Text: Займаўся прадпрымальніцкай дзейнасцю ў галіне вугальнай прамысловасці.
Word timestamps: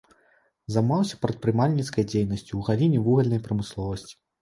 Займаўся 0.75 1.19
прадпрымальніцкай 1.27 2.09
дзейнасцю 2.09 2.49
ў 2.55 2.61
галіне 2.73 3.07
вугальнай 3.07 3.47
прамысловасці. 3.49 4.23